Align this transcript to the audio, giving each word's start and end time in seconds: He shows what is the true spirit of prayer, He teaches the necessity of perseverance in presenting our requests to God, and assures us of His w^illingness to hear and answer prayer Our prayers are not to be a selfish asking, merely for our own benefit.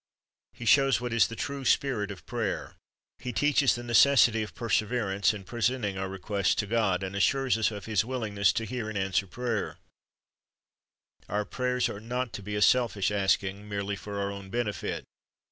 He 0.53 0.65
shows 0.65 0.99
what 0.99 1.13
is 1.13 1.27
the 1.27 1.35
true 1.35 1.63
spirit 1.63 2.09
of 2.09 2.25
prayer, 2.25 2.73
He 3.19 3.31
teaches 3.31 3.75
the 3.75 3.83
necessity 3.83 4.41
of 4.41 4.55
perseverance 4.55 5.31
in 5.31 5.43
presenting 5.43 5.95
our 5.95 6.09
requests 6.09 6.55
to 6.55 6.65
God, 6.65 7.03
and 7.03 7.15
assures 7.15 7.55
us 7.55 7.69
of 7.69 7.85
His 7.85 8.01
w^illingness 8.01 8.51
to 8.53 8.65
hear 8.65 8.89
and 8.89 8.97
answer 8.97 9.27
prayer 9.27 9.77
Our 11.29 11.45
prayers 11.45 11.87
are 11.87 11.99
not 11.99 12.33
to 12.33 12.41
be 12.41 12.55
a 12.55 12.63
selfish 12.63 13.11
asking, 13.11 13.69
merely 13.69 13.95
for 13.95 14.19
our 14.19 14.31
own 14.31 14.49
benefit. 14.49 15.03